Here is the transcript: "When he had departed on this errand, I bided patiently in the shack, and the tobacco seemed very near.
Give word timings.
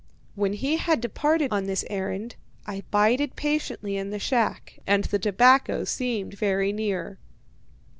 "When 0.33 0.53
he 0.53 0.77
had 0.77 0.99
departed 0.99 1.53
on 1.53 1.65
this 1.67 1.85
errand, 1.87 2.35
I 2.65 2.81
bided 2.89 3.35
patiently 3.35 3.97
in 3.97 4.09
the 4.09 4.17
shack, 4.17 4.79
and 4.87 5.03
the 5.03 5.19
tobacco 5.19 5.83
seemed 5.83 6.33
very 6.33 6.73
near. 6.73 7.19